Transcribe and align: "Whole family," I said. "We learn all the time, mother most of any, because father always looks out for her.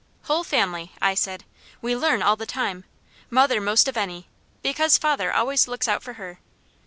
"Whole 0.23 0.43
family," 0.43 0.93
I 0.99 1.13
said. 1.13 1.43
"We 1.79 1.95
learn 1.95 2.23
all 2.23 2.35
the 2.35 2.47
time, 2.47 2.85
mother 3.29 3.61
most 3.61 3.87
of 3.87 3.95
any, 3.95 4.27
because 4.63 4.97
father 4.97 5.31
always 5.31 5.67
looks 5.67 5.87
out 5.87 6.01
for 6.01 6.13
her. 6.13 6.39